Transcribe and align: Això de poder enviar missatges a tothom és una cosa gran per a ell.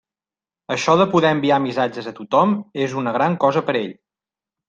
Això 0.75 0.95
de 1.01 1.05
poder 1.11 1.33
enviar 1.37 1.59
missatges 1.65 2.09
a 2.13 2.15
tothom 2.21 2.55
és 2.87 2.97
una 3.03 3.15
cosa 3.45 3.61
gran 3.65 3.65
per 3.71 3.77
a 3.77 3.79
ell. 3.83 3.95